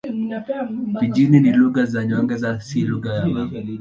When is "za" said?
1.85-2.05